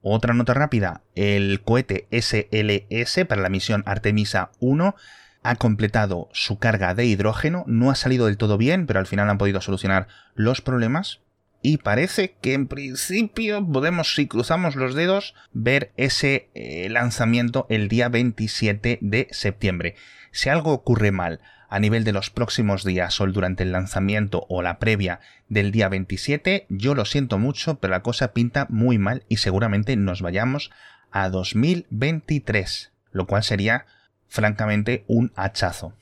Otra 0.00 0.34
nota 0.34 0.52
rápida, 0.52 1.02
el 1.14 1.62
cohete 1.62 2.06
SLS 2.10 3.24
para 3.26 3.40
la 3.40 3.48
misión 3.48 3.82
Artemisa 3.86 4.50
1 4.60 4.94
ha 5.42 5.56
completado 5.56 6.28
su 6.32 6.58
carga 6.58 6.94
de 6.94 7.06
hidrógeno, 7.06 7.64
no 7.66 7.90
ha 7.90 7.94
salido 7.94 8.26
del 8.26 8.36
todo 8.36 8.58
bien, 8.58 8.86
pero 8.86 8.98
al 8.98 9.06
final 9.06 9.30
han 9.30 9.38
podido 9.38 9.60
solucionar 9.60 10.08
los 10.34 10.60
problemas 10.60 11.20
y 11.66 11.78
parece 11.78 12.36
que 12.42 12.52
en 12.52 12.66
principio 12.66 13.66
podemos, 13.66 14.14
si 14.14 14.26
cruzamos 14.26 14.76
los 14.76 14.94
dedos, 14.94 15.34
ver 15.54 15.92
ese 15.96 16.50
eh, 16.52 16.90
lanzamiento 16.90 17.64
el 17.70 17.88
día 17.88 18.10
27 18.10 18.98
de 19.00 19.28
septiembre. 19.30 19.96
Si 20.30 20.50
algo 20.50 20.72
ocurre 20.72 21.10
mal 21.10 21.40
a 21.70 21.80
nivel 21.80 22.04
de 22.04 22.12
los 22.12 22.28
próximos 22.28 22.84
días 22.84 23.18
o 23.18 23.26
durante 23.28 23.62
el 23.62 23.72
lanzamiento 23.72 24.44
o 24.50 24.60
la 24.60 24.78
previa 24.78 25.20
del 25.48 25.72
día 25.72 25.88
27, 25.88 26.66
yo 26.68 26.94
lo 26.94 27.06
siento 27.06 27.38
mucho, 27.38 27.76
pero 27.76 27.92
la 27.92 28.02
cosa 28.02 28.34
pinta 28.34 28.66
muy 28.68 28.98
mal 28.98 29.24
y 29.30 29.38
seguramente 29.38 29.96
nos 29.96 30.20
vayamos 30.20 30.70
a 31.12 31.30
2023, 31.30 32.92
lo 33.10 33.26
cual 33.26 33.42
sería 33.42 33.86
francamente 34.28 35.04
un 35.06 35.32
hachazo. 35.34 35.94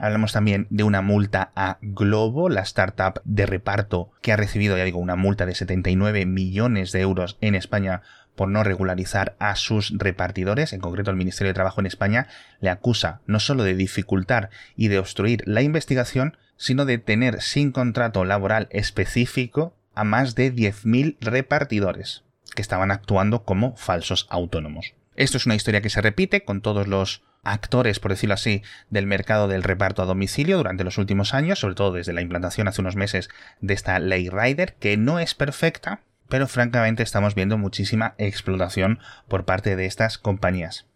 Hablamos 0.00 0.32
también 0.32 0.66
de 0.70 0.82
una 0.82 1.02
multa 1.02 1.52
a 1.54 1.76
Globo, 1.82 2.48
la 2.48 2.62
startup 2.62 3.20
de 3.24 3.44
reparto 3.44 4.10
que 4.22 4.32
ha 4.32 4.36
recibido, 4.36 4.78
ya 4.78 4.84
digo, 4.84 4.98
una 4.98 5.14
multa 5.14 5.44
de 5.44 5.54
79 5.54 6.24
millones 6.24 6.90
de 6.90 7.02
euros 7.02 7.36
en 7.42 7.54
España 7.54 8.00
por 8.34 8.48
no 8.48 8.64
regularizar 8.64 9.36
a 9.38 9.56
sus 9.56 9.92
repartidores, 9.94 10.72
en 10.72 10.80
concreto 10.80 11.10
el 11.10 11.18
Ministerio 11.18 11.50
de 11.50 11.54
Trabajo 11.54 11.82
en 11.82 11.86
España, 11.86 12.28
le 12.60 12.70
acusa 12.70 13.20
no 13.26 13.40
solo 13.40 13.62
de 13.62 13.74
dificultar 13.74 14.48
y 14.74 14.88
de 14.88 14.98
obstruir 14.98 15.42
la 15.44 15.60
investigación, 15.60 16.38
sino 16.56 16.86
de 16.86 16.96
tener 16.96 17.42
sin 17.42 17.70
contrato 17.70 18.24
laboral 18.24 18.68
específico 18.70 19.74
a 19.94 20.04
más 20.04 20.34
de 20.34 20.54
10.000 20.54 21.18
repartidores. 21.20 22.24
que 22.54 22.62
estaban 22.62 22.90
actuando 22.90 23.44
como 23.44 23.76
falsos 23.76 24.26
autónomos. 24.28 24.94
Esto 25.14 25.36
es 25.36 25.46
una 25.46 25.54
historia 25.54 25.82
que 25.82 25.90
se 25.90 26.00
repite 26.00 26.42
con 26.42 26.62
todos 26.62 26.88
los 26.88 27.22
actores, 27.42 28.00
por 28.00 28.10
decirlo 28.10 28.34
así, 28.34 28.62
del 28.90 29.06
mercado 29.06 29.48
del 29.48 29.62
reparto 29.62 30.02
a 30.02 30.06
domicilio 30.06 30.56
durante 30.56 30.84
los 30.84 30.98
últimos 30.98 31.34
años, 31.34 31.58
sobre 31.58 31.74
todo 31.74 31.92
desde 31.92 32.12
la 32.12 32.20
implantación 32.20 32.68
hace 32.68 32.80
unos 32.80 32.96
meses 32.96 33.28
de 33.60 33.74
esta 33.74 33.98
ley 33.98 34.28
Rider, 34.28 34.74
que 34.74 34.96
no 34.96 35.18
es 35.18 35.34
perfecta, 35.34 36.00
pero 36.28 36.46
francamente 36.46 37.02
estamos 37.02 37.34
viendo 37.34 37.58
muchísima 37.58 38.14
explotación 38.18 39.00
por 39.28 39.44
parte 39.44 39.76
de 39.76 39.86
estas 39.86 40.18
compañías. 40.18 40.89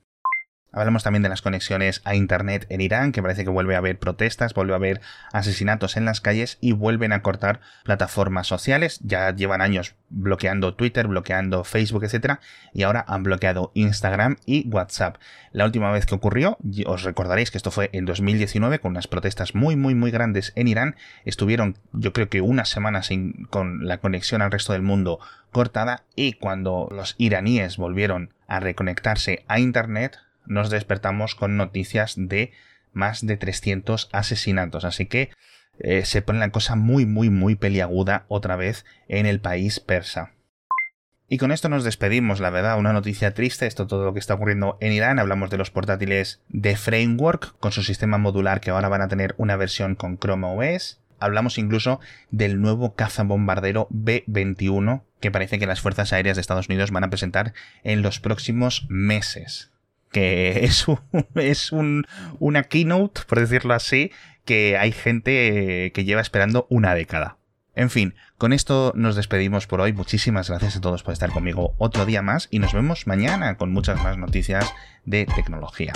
Hablamos 0.74 1.04
también 1.04 1.22
de 1.22 1.28
las 1.28 1.40
conexiones 1.40 2.02
a 2.04 2.16
Internet 2.16 2.66
en 2.68 2.80
Irán, 2.80 3.12
que 3.12 3.22
parece 3.22 3.44
que 3.44 3.50
vuelve 3.50 3.76
a 3.76 3.78
haber 3.78 3.98
protestas, 3.98 4.54
vuelve 4.54 4.72
a 4.72 4.76
haber 4.76 5.00
asesinatos 5.32 5.96
en 5.96 6.04
las 6.04 6.20
calles 6.20 6.58
y 6.60 6.72
vuelven 6.72 7.12
a 7.12 7.22
cortar 7.22 7.60
plataformas 7.84 8.48
sociales. 8.48 8.98
Ya 9.02 9.34
llevan 9.34 9.60
años 9.60 9.94
bloqueando 10.10 10.74
Twitter, 10.74 11.06
bloqueando 11.06 11.62
Facebook, 11.62 12.04
etc. 12.04 12.38
Y 12.72 12.82
ahora 12.82 13.04
han 13.06 13.22
bloqueado 13.22 13.70
Instagram 13.74 14.36
y 14.46 14.68
WhatsApp. 14.68 15.16
La 15.52 15.64
última 15.64 15.92
vez 15.92 16.06
que 16.06 16.14
ocurrió, 16.16 16.58
os 16.86 17.04
recordaréis 17.04 17.52
que 17.52 17.58
esto 17.58 17.70
fue 17.70 17.90
en 17.92 18.04
2019 18.04 18.80
con 18.80 18.90
unas 18.90 19.06
protestas 19.06 19.54
muy, 19.54 19.76
muy, 19.76 19.94
muy 19.94 20.10
grandes 20.10 20.52
en 20.56 20.66
Irán. 20.66 20.96
Estuvieron, 21.24 21.78
yo 21.92 22.12
creo 22.12 22.28
que 22.28 22.40
una 22.40 22.64
semana 22.64 23.02
sin, 23.02 23.44
con 23.50 23.86
la 23.86 23.98
conexión 23.98 24.42
al 24.42 24.50
resto 24.50 24.72
del 24.72 24.82
mundo 24.82 25.20
cortada 25.52 26.02
y 26.16 26.32
cuando 26.32 26.88
los 26.90 27.14
iraníes 27.18 27.76
volvieron 27.76 28.34
a 28.48 28.60
reconectarse 28.60 29.44
a 29.46 29.60
Internet, 29.60 30.18
nos 30.46 30.70
despertamos 30.70 31.34
con 31.34 31.56
noticias 31.56 32.14
de 32.16 32.52
más 32.92 33.26
de 33.26 33.36
300 33.36 34.08
asesinatos. 34.12 34.84
Así 34.84 35.06
que 35.06 35.30
eh, 35.78 36.04
se 36.04 36.22
pone 36.22 36.38
la 36.38 36.50
cosa 36.50 36.76
muy, 36.76 37.06
muy, 37.06 37.30
muy 37.30 37.56
peliaguda 37.56 38.24
otra 38.28 38.56
vez 38.56 38.84
en 39.08 39.26
el 39.26 39.40
país 39.40 39.80
persa. 39.80 40.32
Y 41.26 41.38
con 41.38 41.52
esto 41.52 41.68
nos 41.68 41.84
despedimos, 41.84 42.38
la 42.40 42.50
verdad, 42.50 42.78
una 42.78 42.92
noticia 42.92 43.32
triste, 43.32 43.66
esto 43.66 43.86
todo 43.86 44.04
lo 44.04 44.12
que 44.12 44.20
está 44.20 44.34
ocurriendo 44.34 44.76
en 44.80 44.92
Irán, 44.92 45.18
hablamos 45.18 45.50
de 45.50 45.56
los 45.56 45.70
portátiles 45.70 46.42
de 46.48 46.76
Framework 46.76 47.58
con 47.58 47.72
su 47.72 47.82
sistema 47.82 48.18
modular 48.18 48.60
que 48.60 48.70
ahora 48.70 48.88
van 48.88 49.00
a 49.00 49.08
tener 49.08 49.34
una 49.38 49.56
versión 49.56 49.94
con 49.94 50.18
Chrome 50.18 50.46
OS, 50.46 51.00
hablamos 51.18 51.56
incluso 51.56 51.98
del 52.30 52.60
nuevo 52.60 52.94
caza 52.94 53.22
bombardero 53.22 53.88
B-21 53.90 55.02
que 55.20 55.30
parece 55.30 55.58
que 55.58 55.66
las 55.66 55.80
Fuerzas 55.80 56.12
Aéreas 56.12 56.36
de 56.36 56.42
Estados 56.42 56.68
Unidos 56.68 56.90
van 56.90 57.04
a 57.04 57.08
presentar 57.08 57.54
en 57.82 58.02
los 58.02 58.20
próximos 58.20 58.86
meses 58.90 59.73
que 60.14 60.64
es, 60.64 60.86
es 61.34 61.72
un, 61.72 62.06
una 62.38 62.62
keynote, 62.62 63.22
por 63.26 63.40
decirlo 63.40 63.74
así, 63.74 64.12
que 64.46 64.78
hay 64.78 64.92
gente 64.92 65.92
que 65.92 66.04
lleva 66.04 66.22
esperando 66.22 66.66
una 66.70 66.94
década. 66.94 67.36
En 67.74 67.90
fin, 67.90 68.14
con 68.38 68.52
esto 68.52 68.92
nos 68.94 69.16
despedimos 69.16 69.66
por 69.66 69.80
hoy. 69.80 69.92
Muchísimas 69.92 70.48
gracias 70.48 70.76
a 70.76 70.80
todos 70.80 71.02
por 71.02 71.12
estar 71.12 71.30
conmigo 71.30 71.74
otro 71.78 72.06
día 72.06 72.22
más 72.22 72.46
y 72.50 72.60
nos 72.60 72.72
vemos 72.72 73.08
mañana 73.08 73.56
con 73.56 73.72
muchas 73.72 74.02
más 74.04 74.16
noticias 74.16 74.72
de 75.04 75.26
tecnología. 75.26 75.92